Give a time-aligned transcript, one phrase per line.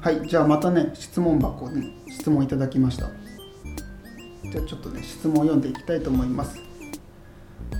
[0.00, 3.08] はいじゃあまたね質問箱に質問いただきました。
[4.52, 6.58] じゃあちょっとね質問を読んでいきたいと思います。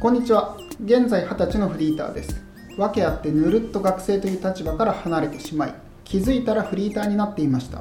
[0.00, 0.56] こんにちは。
[0.82, 2.42] 現在20歳のフリーターです。
[2.76, 7.80] 訳あってぬるっと学生という立場から離れてしまい気づいたらフリーターになっていました。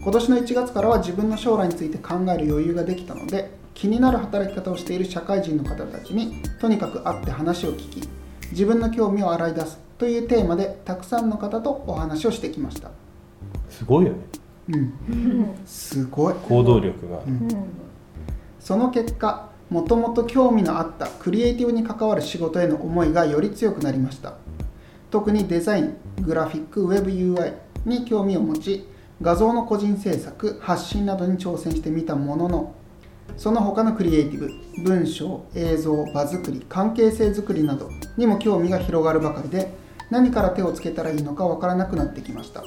[0.00, 8.08] 今年の1月からは自分の将来について考える余裕ができたので気になる働き方をしている社会人の方たちにとにかく会って話を聞き
[8.52, 9.85] 自分の興味を洗い出す。
[9.98, 12.90] というテーマでたくさんの方とお話をしてきました。
[13.70, 14.18] すごいよね。
[14.68, 15.54] うん。
[15.64, 16.34] すごい。
[16.34, 17.48] 行動力が、うん。
[18.60, 24.34] その結果もともと興味のあったクリエイティブに関わる仕事への思いがより強くなりました。
[25.10, 28.86] 特にデザイングラフィックウェブ UI に興味を持ち
[29.22, 32.74] 画像の個人制作発信などに挑戦してみたものの
[33.36, 39.72] その他のクリエイティブ文章映像場作り関係性作りなどにも興味が広がるばかりで
[40.10, 42.62] 何から手をつけたらいいのかわからなくなってきました。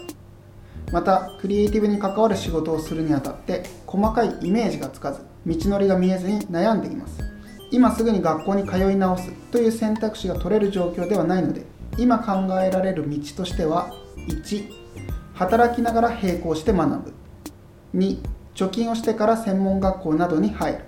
[0.91, 7.19] またクリエイティブに関わる仕事をするにあたって細かいイメージがつかず道のりが見えずに悩んでいます。
[7.71, 11.63] 今すぐに学校に通い直すという選択肢が取れる状況ではないので
[11.97, 13.93] 今考えられる道としては
[14.27, 14.71] 1
[15.35, 17.13] 働きながら並行して学ぶ。
[17.95, 18.19] 2
[18.55, 20.79] 貯金をしてから専門学校などに入る。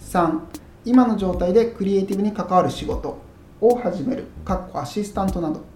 [0.00, 0.40] 3
[0.84, 3.18] 今の状態でクリエイティブに関わる仕事
[3.60, 4.26] を始める。
[4.74, 5.73] アシスタントなど。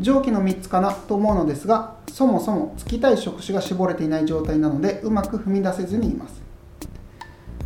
[0.00, 6.40] 上記の3つかなと思うのですがそもそも就きたい職種が絞れていない状態なのでうまく踏み出せずにいます。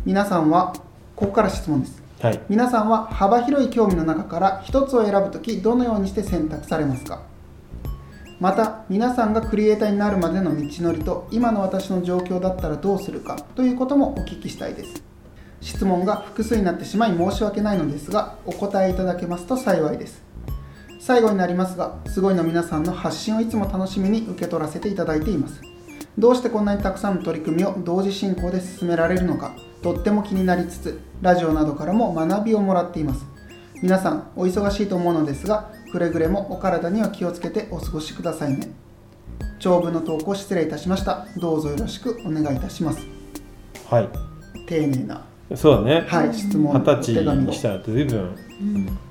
[0.05, 0.73] 皆さんは
[1.15, 2.01] ここから質問です。
[2.21, 2.41] はい。
[2.49, 7.21] 皆さんは幅広い興味の中から1つを選ぶときどのようにして選択されますか？
[8.39, 15.03] また皆さんがクリエイターになるまでの道のりと今の私の状況だったらどうするかということもお聞きしたいです。
[15.61, 20.21] 質問が複数になってしまい申し訳ないのですがお答えいただけますと幸いです
[21.05, 25.61] 最後になりますがすごいの皆さんの発信をいつも楽しみに受け取らせていただいています。
[26.17, 33.25] どうしてこんなにたくさんの取り組みを同時進行で進められるのかとっても気になりつつラジオなどからも学びをもらっています。
[33.81, 38.71] 皆さんお忙しいと思うのですがくれぐれもお体には気をつけてお過ごしくださいね。
[39.59, 41.27] 長文の投稿失礼いたしました。
[41.35, 43.05] どうぞよろしくお願いいたします。
[43.89, 44.09] はい。
[44.67, 46.05] 丁寧なそうだね。
[46.07, 48.52] はい質問二十歳にしたら随分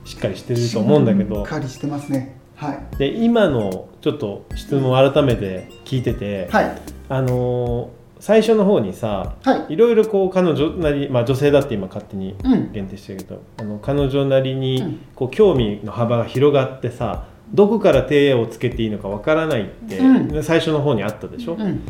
[0.04, 2.36] しっかりしてると思うんだけしどっかりしてますね。
[2.56, 2.96] はい。
[2.98, 6.82] で今のちょっと質問を改めて聞いてて、はい。
[7.08, 9.74] あのー最初の方にさはい。
[9.74, 12.72] いろいろこう彼女なり、まあ、女性だって今勝手にうん。
[12.72, 15.00] 限定してるけど、あの彼女なりうにん。
[15.16, 20.42] こう興味の幅が広がってさどこから手をつけていいのかわからないって、うん。
[20.44, 21.80] 最初の方にあったでしょ、うん。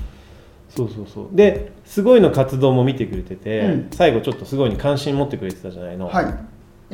[0.71, 1.29] そうそうそう。
[1.37, 3.89] ですごいの活動も見てくれてて、うん。
[3.91, 6.35] 最後ちょっとすごいに関心持ってくれてたじゃないの、はい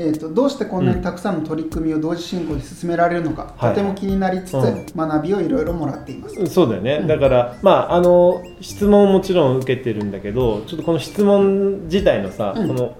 [0.01, 3.75] えー、とどうしてこんなにたくさんの取り組みを同時進行で進められるのか、はい。
[3.75, 4.87] とても気になりつつ、うん。
[4.95, 7.07] 学びをいろいろもらっています、そうだよね、うん。
[7.09, 12.69] だからまああの質問ももちろん受けてるんだけどちょっとこの質問自体のさ、うん。
[12.69, 12.97] この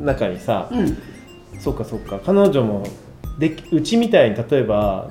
[0.00, 0.98] 中にさ、うん。
[1.60, 2.84] そっかそっか彼女も
[3.38, 5.08] できうちみたいに例えば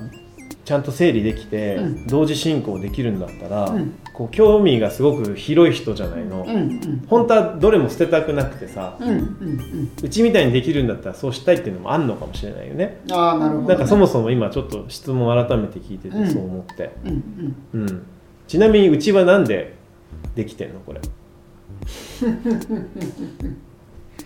[0.66, 2.06] ちゃんと整理できて、うん。
[2.06, 7.04] 同時進行できるんだったら、うんこう興味がすごく広い人じゃないの、うんうん。
[7.08, 13.00] 本当はどれも捨てたくなくてさ、うんうんうちみたいにできるんだったらそうしたいっていうのもあるのかもしれないよね。
[13.10, 17.80] ああなるほど、ね、なんかそもそも今ちょっと質問を改めて聞いててうんそう思って、うんうん。
[17.80, 18.06] うん。
[18.46, 19.74] ちなみにうちはなんで
[20.34, 21.00] できてんのこれ？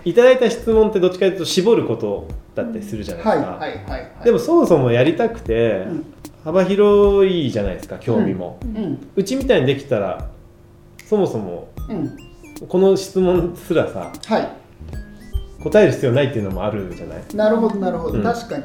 [0.05, 4.25] いただいた質問ってどっちかというと絞ることだったりするじゃないですか、はいはいはいはい。
[4.25, 6.07] でもそもそもやりたくて、うん
[6.45, 8.99] 幅広いじゃないですか興味も、うん。
[9.17, 10.29] うちみたいにできたら
[11.07, 12.17] そもそもうん。
[12.69, 14.49] この質問すらさはい。
[15.63, 17.23] 答える必要ないっていうのもあるじゃない？
[17.35, 18.23] なるほどなるほど、うん。
[18.23, 18.65] 確かに。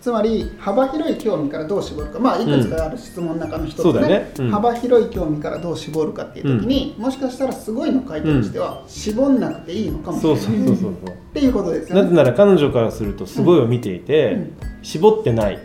[0.00, 2.20] つまり幅広い興味からどう絞るか。
[2.20, 4.50] まあいくつかある質問の中の一つそうだね,、ねうん。
[4.52, 10.40] 幅広い興味からどう絞るかっていう時に、もしかしたらすごいの回答としては、絞んなくていいのかもしれない。
[10.40, 12.10] そうそうそうそうっていうことですなよね。
[12.10, 14.56] ぜなら彼女からするとすごいを見ていて、うん。
[14.82, 15.58] 絞ってない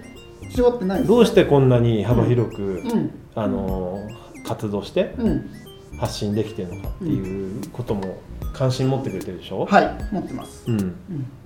[0.50, 3.12] 絞ってないどうしてこんなに幅広く、うん。
[3.36, 5.50] あのー活動してうん。
[5.98, 8.18] 発信できてるのかっていうことも
[8.54, 10.96] 関心持ってくれてるでしょ、はい持ってます、うん、うん。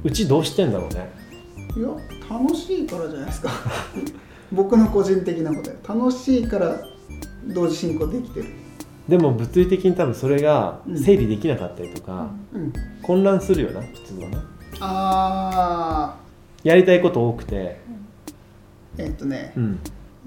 [0.04, 1.10] うちどうしてんだろうね？
[1.78, 1.90] いや
[2.30, 3.52] 楽しいからじゃないですか。
[4.52, 5.78] 僕の個人的なことで。
[5.88, 6.76] 楽しいから
[7.54, 8.46] 同時進行できてる。
[9.08, 10.98] でも物理的に多分それがうん。
[10.98, 12.74] 整理できなかったりとか、うん。
[13.04, 14.44] 混乱するよな普通はな。
[14.80, 16.16] あ
[16.64, 19.80] やりたいこと多くて、ーえっとねうん、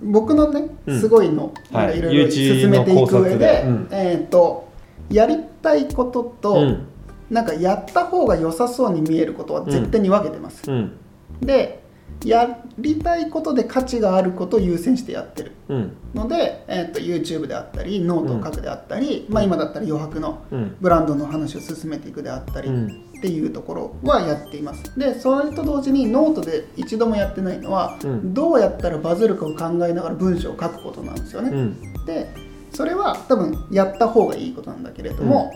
[0.03, 1.01] 僕のねうん。
[1.01, 1.99] すごいの、はい。
[1.99, 4.69] いろいろ進めていく上でえっと
[5.11, 6.87] やりたいことと、うん。
[7.31, 10.93] なんかやった方が良さそうに見えることは絶対に分けてます、うん。
[11.41, 11.80] で
[12.25, 15.53] やりたいことで価値があることを優先してやってる。
[15.69, 15.97] うん。
[16.15, 20.77] ので、えー、と YouTube であったりノートを書くであったり、まあ、今だったら余白のうん。
[20.81, 22.87] ブランドの話を進めていくであったり、うん。
[22.87, 24.99] っていうところはやっています。
[24.99, 28.35] でそれと同時にノートで一度もやってないのは、うん。
[28.35, 32.05] どうやったらバズるかを考えながら文章を書くことなんですよね、うん。
[32.07, 32.29] で
[32.71, 35.53] それは多分やった方がいいことなんだけれども、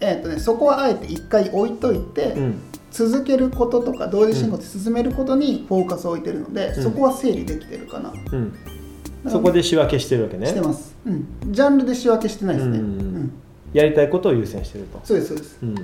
[0.00, 6.82] えーとね、そこはあえて一回置いといて、うん続けることとか同時進行で進めることにフォーカスを置いてるので、ん。
[6.82, 8.54] そこは整理できてるかな、うん。
[9.28, 10.46] そこで仕分けしてるわけね。
[10.46, 13.32] してます、うん、ジャンルで仕分けしてないですね、うんうん
[13.74, 14.98] やりたいことを優先してると。
[15.04, 15.74] そうですそうです、うん。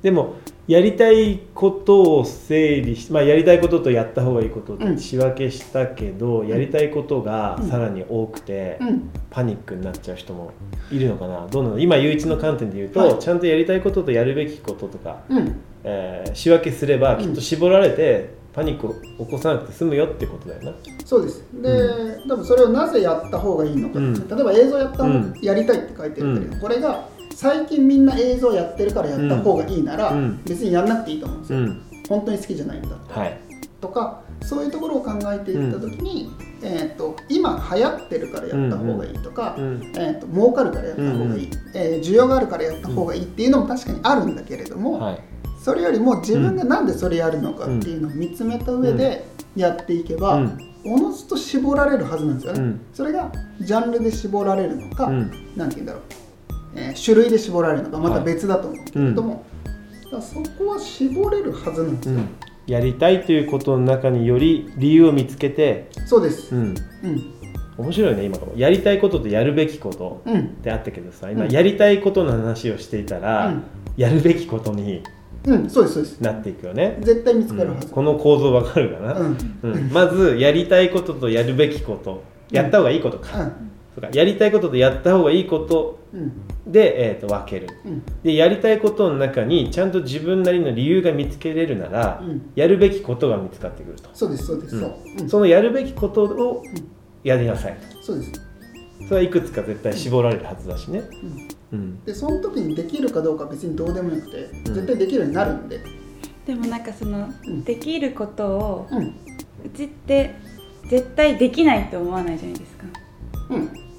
[0.00, 4.96] でもやりたいことを整理し、まあ、やりたいこととやった方がいいことうん。
[4.96, 9.10] で仕分けしたけど、やりたいことがさらに多くて、うん。
[9.28, 10.52] パニックになっちゃう人も
[10.90, 11.46] いるのかな。
[11.48, 11.78] どうなの？
[11.78, 13.18] 今唯一の観点で言うと、はい。
[13.18, 18.94] ちゃんとやりたいこととやるべきこととか、うん、えー仕分けすればうんきっと絞られて、パニックを
[19.24, 20.72] 起こさなくて済むよってことだよな。
[21.04, 21.44] そうです。
[21.52, 24.28] で、多分それをなぜやった方がいいのか、うん。
[24.28, 25.34] 例えば映像やった、うん。
[25.40, 30.42] やりたいって書いてるんだけど、これが最近みんな映像やってるからやった方がいいなら、うん。
[30.44, 31.82] 別にやんなくていいと思うんですよ、うん。
[32.08, 33.38] 本当に好きじゃないんだはい。
[33.80, 36.30] とかそういうところを考えていった時に、
[36.62, 39.92] えー、と今流行ってるからやった方がいいとか、うん。
[39.96, 45.20] えー、と儲かるからやった方がいい、えー需要があるからやった方がいいっていうのも確かにあるんだけれども、はい
[45.62, 50.58] それよりも自分がなんでそれやるのかっていうのを見つめた上でやっていけば、うん。
[50.86, 52.80] おのずと絞られるはずなんですよね、うん。
[52.94, 53.30] それが
[53.60, 55.30] ジャンルで絞られるのか、うん。
[55.54, 56.02] なんて言うんだろう、
[56.76, 58.84] えー種類で絞られるのかまた別だと思う。
[58.86, 59.44] けれども、
[60.04, 62.28] だからそこは絞れるはずなんですよ、うん。
[62.66, 66.54] やりたいということの中により理由を見つけて、そうです。
[66.54, 66.74] うん、
[67.04, 67.34] うん。
[67.76, 68.52] 面白いね今の。
[68.56, 70.40] やりたいこととやるべきことうん。
[70.40, 71.50] ってあったけどさ今うん。
[71.50, 73.62] やりたいことの話をしていたら、うん。
[73.98, 75.02] やるべきことに
[75.46, 76.20] うんそうですそうです。
[76.20, 77.92] なっていくよね、絶対見つかるはず、うん。
[77.92, 79.36] この構造わかるかな、うん。
[79.62, 79.90] うん。
[79.92, 82.22] まずやりたいこととやるべきこと。
[82.50, 83.52] やった方がいいことか,、
[83.94, 84.08] そうか。
[84.12, 86.32] やりたいこととやった方がいいことうん。
[86.66, 87.68] で、えー、と分ける。
[87.86, 88.02] うん。
[88.22, 92.50] でやりたいことの中にちゃんと自分なりの理由が見つけれるなら、うん。
[92.54, 95.28] やるべきことが見つかってくると、そうですそうです、そう、うん。
[95.28, 96.62] そのやるべきことを
[97.22, 98.40] やりなさいそうです、と
[99.06, 104.74] それはいくつか絶対絞られるはずだしね、うん、うん、でその時にできるかどうかは別にどうでもよくてうん。
[104.74, 105.80] 絶対できるようになるんで。
[106.46, 107.64] でもなんかその、うん。
[107.64, 109.14] できることをうん。
[109.64, 110.34] うちって
[110.88, 112.86] 絶対できないと思わないじゃないですか。
[113.50, 113.90] うん。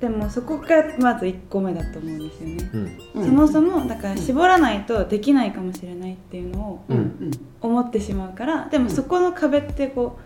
[0.00, 6.84] でもそこがまず1個目だと思うんですよね、そもそもだから絞らないとできないかもしれないっていうのを
[7.60, 10.18] 思ってしまうからでもそこの壁ってこ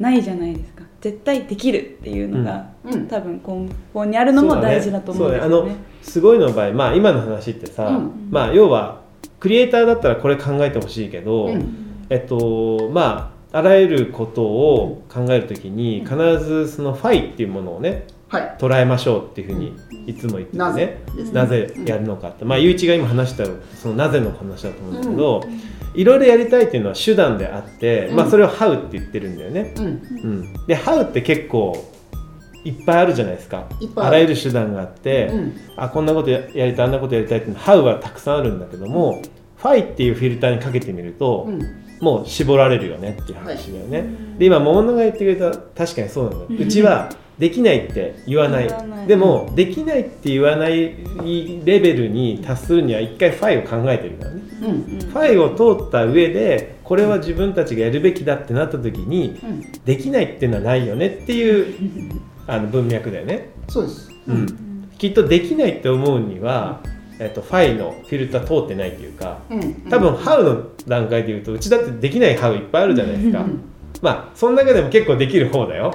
[0.00, 3.06] うないじゃないですか絶対できるっていうのが、うん。
[3.06, 5.76] 多分根本にあるのも大事だと思うんですよね。
[6.02, 8.28] すごいの場合まあ今の話ってさ、うん。
[8.30, 9.02] まあ要は
[9.38, 12.06] クリエイターだったらこれ考えてほしいけど、うん。
[12.10, 19.76] えっとまああらゆることを考えるときに必ずそのファイっていうものをねはい捉えましょうっていうふうに
[20.06, 20.98] いつも言っててなぜ？
[21.16, 23.44] ね、なぜやるのかって、まあゆういちが今話した
[23.74, 25.42] そのなぜの話だと思うんだけど、
[25.94, 28.16] いろいろやりたいっていうのは手段であって、うん。
[28.16, 29.74] まあそれを「ハウって言ってるんだよね。
[29.76, 29.84] うん。
[29.84, 31.74] うん、で「ハウって結構
[32.64, 33.66] いっぱいあるじゃないですか。
[33.96, 35.56] あらゆる手段があって、うん。
[35.76, 39.22] あこんなことややりたいあんなことやりたいっていうの「ハウはたくさんあるんだけども
[39.56, 41.60] 「ファイっていうフィルターにかけてみると、うん
[42.00, 44.04] もう絞られるよねっていう話だよね、
[44.38, 48.68] で今桃野が言ってくれた確かにそうなのうちはできないって言わない。
[49.06, 50.94] でもできないって言わない
[51.64, 54.42] レベルに達するには一回 Why を考えてるからね。
[54.60, 55.00] うんうん。
[55.00, 64.10] Why を通った上でこれは自分たちがやるべきだってなった時にうんできないっていうのはないよねっていうあの文脈だよね、そうです。
[64.26, 66.82] うん、きっとできないって思うには、
[67.20, 73.68] えっと、 Why のフィルター通ってないっていうかうん多分 How の段階で言うとうちだってできない How いっぱいあるじゃないですか、うん
[74.02, 75.94] まあその中でも結構できる方だよ。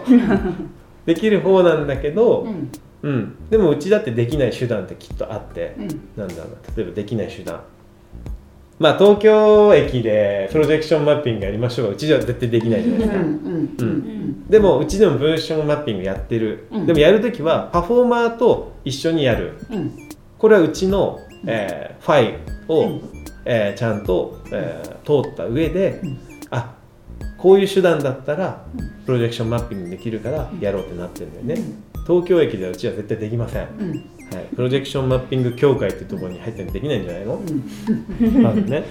[1.06, 2.72] できる方なんだけどう、ん。
[3.04, 5.88] うん、でもうちだってできない手段ってきっとあって、うん。
[6.18, 7.62] なんだろう例えばできない手段。
[8.80, 11.88] まあ東京駅でプロジェクションマッピングやりましょう。
[11.88, 14.50] がうちじゃ絶対できないじゃないですか、うんうんうん。
[14.50, 16.86] でもうちでも文章マッピングやってる、うん。
[16.86, 19.54] でもやるときはパフォーマーと一緒にやる。
[19.72, 20.03] うん
[20.44, 23.02] これはうちの、えーファイを、うん。
[23.46, 26.20] えーちゃんと、えー通った上で、うん。
[26.50, 26.76] あ
[27.38, 28.66] こういう手段だったら
[29.06, 31.66] プロジェクションマッピングできるからやろうってなってるんだよね、
[32.06, 33.90] 東京駅ではうちは絶対できません、うん。
[34.36, 38.44] はい、プロジェクションマッピング協会っていうところに入ってもできないんじゃないの、うん。
[38.44, 38.84] まずね。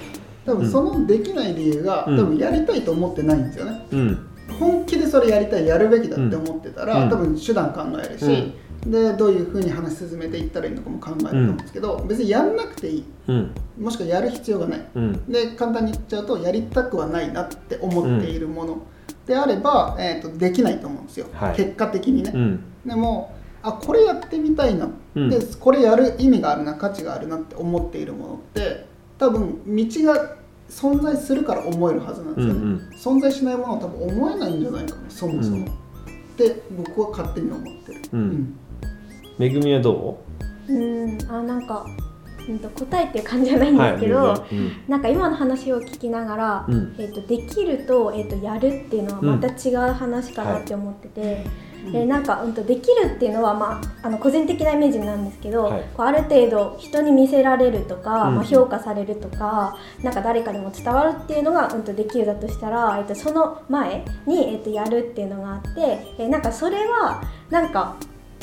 [0.46, 2.18] 多分そのできない理由がうん。
[2.18, 3.86] 多分やりたいと思ってないんですよね。
[3.92, 4.18] うん。
[4.58, 7.10] 本気でそれやりたいやるべきだって思ってたら、うん。
[7.10, 8.52] 多分手段考えるし、
[8.86, 13.04] でどういうふうに話進めていったらいいのかも考えると思うんですけど、別にやんなくていい。
[13.28, 13.54] うん。
[13.78, 14.88] もしくはやる必要がない。
[14.94, 15.32] うん。
[15.32, 18.82] で簡単に言っちゃうとやりたくはないなって思っているもの。
[19.26, 21.56] であれば、えー、とできないと思うんですよ、はい。
[21.56, 22.64] 結果的にね、うん。
[22.84, 25.30] でもあこれやってみたいな、うん。
[25.30, 28.86] でこれやる意味があるな価値があるなって思っているものって
[29.18, 30.36] 多分道が
[30.68, 32.88] 存在するから思えるはずなんですよね、うんうん。
[32.96, 35.64] 存在しないものは多分思えないんじゃないかなそもそも、うん。
[35.64, 35.68] っ
[36.36, 38.58] て僕は勝手に思ってる、うん
[39.42, 40.22] めぐみはど
[40.68, 40.72] う？
[40.72, 41.84] んあなんか、
[42.48, 44.72] うん、と答えっていう感じじゃないんうですけど、はいうん。
[44.86, 46.94] なんか今の話を聞きながら、うん。
[46.96, 51.44] えー、とできると,、えー、とやるっていうのはまた違う話かなって思ってて、
[51.86, 51.92] うん。
[51.92, 55.82] でなんか、うん、とできるっていうのは、まあ、あの個人的なイメージなんですけど、はい。
[55.96, 58.34] こうある程度人に見せられるとか、うん。
[58.36, 67.96] まあ、評価されるとかなんか誰かにも伝わるっていうのが、うん、とできるだとしたら、えー、とその前に、えー、とやるっていうのがあって、えーなんかそれはなんか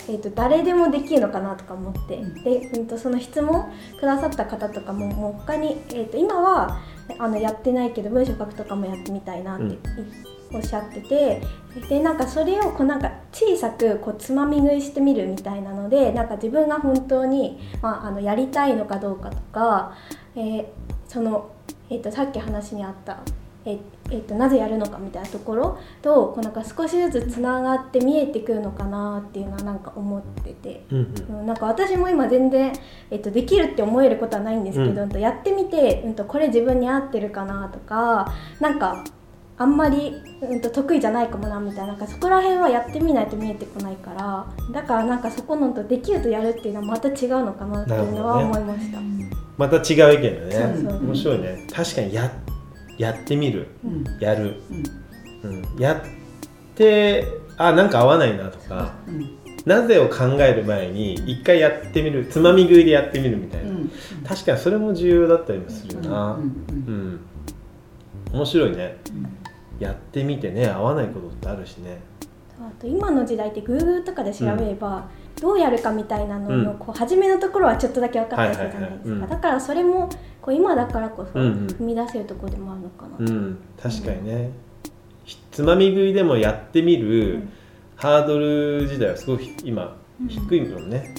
[0.09, 2.43] えー、と誰でもできるのかなとか思って、うん。
[2.43, 6.81] で、うん、とその質問くださった方とかももう他に、えー、と今は
[7.17, 9.71] あのやってないけど文章書くとかもやってみたいなって、うん。
[9.71, 9.77] い
[10.51, 11.43] おっしゃってて
[11.89, 19.95] でなんかそれをこうなんか小さくこうつまみ食いしてみるみたいなのでなんか自分が本当に、まあ、あのやりたいのかどうかとか、
[20.35, 20.65] えー
[21.09, 21.49] その、
[21.89, 23.17] えー、とさっき話にあった、
[23.69, 23.79] えー
[24.11, 30.85] えーとなぜやるのかみたいなところとこうなんか少しずつつながって見えてくるのかなっていうのはなんか思ってて。
[30.91, 30.97] うん
[31.29, 31.39] うん。
[31.39, 32.71] うんなんか私も今全然、
[33.09, 39.03] えっと、できるって思えることはないんですけど、ううんとやってみて、うん、とこれ自分に合ってるかなとかなんか
[39.57, 48.99] あんまり、うん、と得意じゃないかもなみたいななんかそこら辺はやってみないと見えてこないからだからなんかそこのとできるとやるっていうのはまた違うのかなっていうのは思いました。
[49.57, 50.89] また違う意見だね。
[51.01, 51.67] 面白いね。
[51.73, 52.31] 確かにや
[52.99, 53.67] やってみる。
[53.83, 54.03] うん。
[54.19, 54.57] やる、
[55.43, 55.51] うん。
[55.51, 56.01] うん、やっ
[56.75, 57.25] て
[57.57, 59.39] あなんか合わないなとかうん。
[59.65, 62.25] なぜを考える前に一回やってみる。
[62.25, 63.91] つまみ食いでやってみるみたいな、うん。
[64.27, 66.33] 確かにそれも重要だったりもするな。
[66.33, 66.43] うん。
[66.73, 67.19] うん、
[68.33, 68.97] 面白いね。
[69.09, 69.27] うん。
[69.79, 70.67] やってみてね。
[70.67, 72.01] 合わないことってあるしね。
[72.59, 75.07] あと今の時代って Google とかで調べれば、
[75.39, 76.77] どうやるかみたいなのの、うん。
[76.77, 79.23] こう初めのところはちょっとだけ分かったりするじゃないですか、はいはいはい。
[79.23, 79.29] うん。
[79.29, 80.09] だからそれも
[80.49, 81.67] こう今だからこそうんうん。
[81.67, 83.59] 踏み出せるところでもあるのかな、うん。
[83.79, 84.51] 確かにね、
[85.23, 87.49] ひつまみ食いでもやってみる、うん。
[87.95, 90.27] ハードル自体はすごく今うん。
[90.27, 91.13] 低いもんね、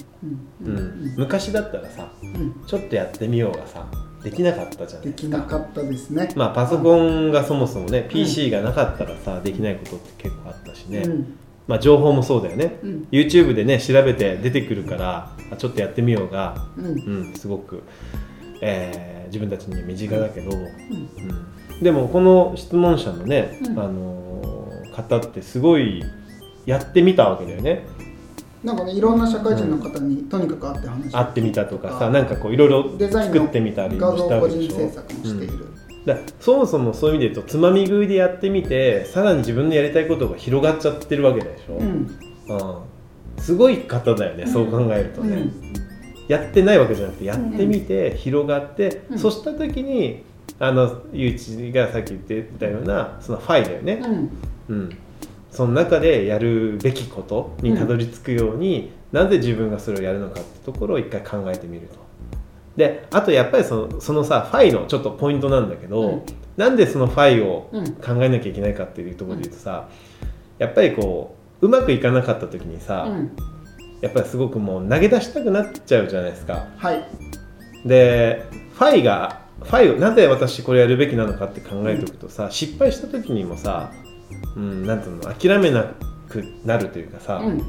[0.61, 0.75] うん。
[0.75, 1.15] うん。
[1.17, 2.61] 昔だったらさうん。
[2.67, 3.85] ちょっとやってみようがさ
[4.21, 5.07] できなかったじゃない。
[5.07, 6.29] でですかきなかったですね。
[6.35, 11.37] まあパソコンがそもそもね、PC がなかったらさできないことって結構あったしね、うん。
[11.67, 12.79] まあ情報もそうだよね。
[12.83, 13.07] うん。
[13.11, 16.85] YouTube でね調べて出てくるからあちょっとやってみようが、うん。
[16.85, 16.89] う
[17.29, 17.83] ん、すごく、
[18.59, 20.65] えー自分たちには身近だけど、うん。
[20.65, 20.67] う
[21.79, 23.79] ん、でもこの質問者のね、うん。
[23.79, 24.21] あのー
[24.91, 26.03] 方ってすごい
[26.65, 27.85] やってみたわけだよね。
[28.63, 35.67] なんかねいろんな社会人の方にとにかく会って話を会ってみたとかさなんかこういろいろデザインの作ってみたりもしたわけでしょ人制作もしている、
[36.05, 41.87] だそもそもそういう意味で言うとつまみ食いでやってみてさらに自分のやりたいことが広がっちゃってるわけでしょ、うん。
[41.87, 42.55] う
[43.39, 43.41] ん。
[43.41, 45.80] すごい方だよね、そう考えるとね、うん
[46.27, 49.19] やってないわけじゃなくてやってみて広がって、うん。
[49.19, 50.23] そうした時に
[50.59, 54.29] あのゆういちがさっき言ってたようなそのファイだよね、うん。
[54.69, 54.97] うん、
[55.49, 61.95] その中でやるべきことにたどり着くように、なぜ自分がそれをやるのかってところを一回考えてみると。
[62.77, 66.21] であとやっぱりそのそのさ Why のちょっとポイントなんだけど、うん。
[66.57, 67.93] なんでその Why をうん。
[67.95, 69.89] 考えなきゃいけないかっていうところで言うとさ、
[70.59, 73.31] やっぱりこううまくいかなかった時にさ、うん
[74.01, 76.67] やっぱりすごくもう投げ出したくなっちゃうじゃないですか。
[76.77, 77.05] はい。
[77.85, 83.91] で Why が Why をなぜ私これやるべきなのかって考えておくとさ、失敗した時にもさ、
[84.55, 85.85] うん、なんていうの諦めな
[86.27, 87.61] くなるというかさ、うん。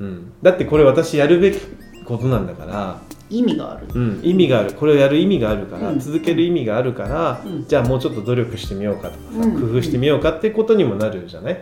[0.00, 0.32] うん。
[0.42, 1.58] だってこれ私やるべき
[2.04, 3.00] ことなんだから、
[3.30, 3.86] 意味がある。
[3.92, 4.72] うん、意味がある。
[4.72, 5.98] これをやる意味があるから、うん。
[5.98, 7.66] 続ける意味があるから、うん。
[7.66, 9.60] じゃあもうちょっと努力してみようかとかさ、うん。
[9.60, 11.60] 工夫してみようかってことにもなるじゃない、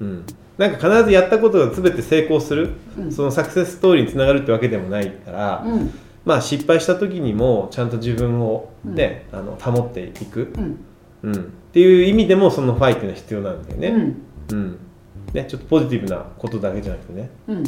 [0.00, 0.08] うん。
[0.08, 0.26] うん、
[0.56, 3.12] なんか必ずやったことが全て成功する、うん。
[3.12, 5.92] そのサクセスストーリーにつながるってわけでもないから、うん。
[6.24, 10.84] まあ失敗した時にもちゃんと自分をね、あの保っていく、うん。
[11.22, 11.38] うん、っ
[11.72, 14.22] ていう意味でもその Why っていうのは必要なんだよね,、うん。
[14.50, 14.78] うん。
[15.32, 17.64] ねちょっとポジティブなことだけじゃなくてね、うん。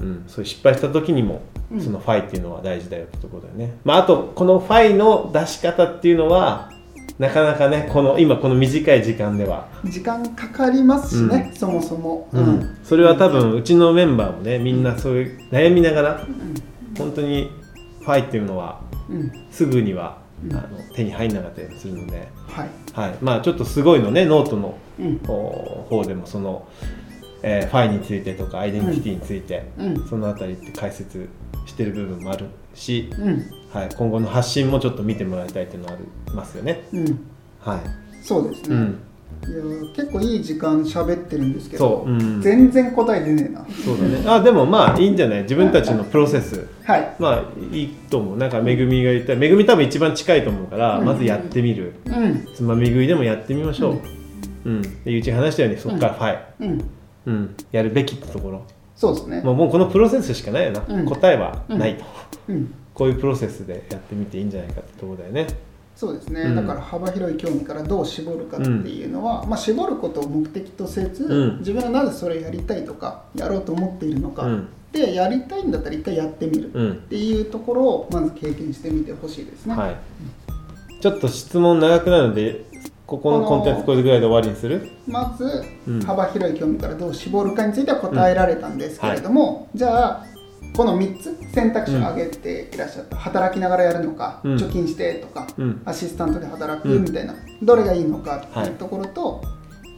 [0.00, 1.80] うん、そういう失敗した時にもうん。
[1.80, 6.70] その Why っていうのは大事だよってところだよね、まあ、あとこの Why の出し方っていうのは
[7.18, 12.28] なかなかねこの今この短い時間では、時間かかりますしね、そもそも。
[12.32, 12.78] うん。
[12.82, 16.26] それは多分うちのメンバーもねみんなそういう悩みながら
[16.96, 17.50] 本当に
[18.00, 19.16] Why っていうのはうん。
[19.16, 20.56] うんすぐには、うん。
[20.56, 22.68] あの手に入んなかったりするので、はい。
[22.92, 24.78] はい、まあちょっとすごいのねノートの
[25.88, 26.66] 方でもその、
[27.42, 30.08] えー Why についてとかアイデンティティについて、うん。
[30.08, 31.28] そのあたりって解説
[31.66, 33.44] してる部分もあるし、うん。
[33.72, 35.96] はい、今後の発信もちょっと見てもらいたいっていうのはあ
[36.28, 36.82] りますよね。
[36.92, 37.04] うん。
[37.60, 37.80] はい。
[38.24, 38.98] そうですね、うん。
[39.44, 43.66] いや結構いい時間喋ってるんですけどそう、うん、全然答え出ねえな。
[43.84, 44.22] そうだね。
[44.28, 45.42] あでもまあいいんじゃない？
[45.42, 46.68] 自分たちのプロセス。
[46.84, 47.16] はい。
[47.18, 47.44] まあ
[47.74, 48.36] いいと思う。
[48.36, 51.06] なんかめぐみが言っためぐみ多分一番近いと思うから、うん。
[51.06, 51.94] まずやってみる。
[52.06, 52.46] うん。
[52.54, 54.00] つまみ食いでもやってみましょう。
[54.64, 56.84] うん、でゆうちが話したようにそこからファイ、
[57.26, 57.34] うん。
[57.34, 58.62] うんやるべきってところ。
[58.96, 59.40] そうですね。
[59.40, 61.04] もうもうこのプロセスしかないよな、うん。
[61.06, 62.04] 答えはないと、
[62.48, 62.74] うん。
[62.94, 65.46] こういうプロセスでやってみていいんじゃないかってところだよね。
[65.96, 66.56] そうですね、うん。
[66.56, 71.58] だから幅広い興味からどう絞るかっていうのは、まあ、絞ることを目的とせず、うん。
[71.58, 74.68] 自分がなぜそれをやりたいとかやろうと思っているのか、うん。
[74.92, 76.92] でやりたいんだったら一回やってみるうん。
[76.92, 79.74] っていうところをまず経験してみてほしいですね。
[79.74, 79.96] はい。
[81.00, 82.64] ちょっと質問長くなるので
[83.06, 84.90] ここのコンテンツこれぐらいで終わりにする？
[85.06, 90.26] まず、うん幅広い興味からどう絞るかについては答えられたんですけれども、じゃあ
[90.74, 94.56] この3つ選択肢を挙げていらっしゃった、働きながらやるのか、うん。
[94.56, 95.82] 貯金してとか、うん。
[95.84, 99.42] アシスタントで働くうんみたいな、どれがいいのかっていうところと、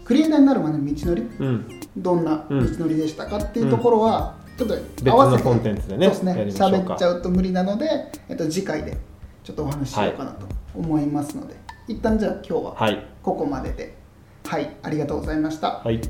[0.05, 1.81] クリエイターになるまでの道のりうん。
[1.97, 6.67] どんな道のりでしたかっていうところは、ちょっと別合わせてのコンテンツでねそうですね。
[6.67, 7.89] 喋っちゃうと無理なので、
[8.29, 8.97] えっと、次回で
[9.45, 11.55] ちょっとお話ししようかなと思いますので、
[11.87, 13.07] 一旦じゃあ今日ははい。
[13.23, 13.95] ここまでで。
[14.47, 15.81] はいありがとうございました。
[15.85, 16.01] はい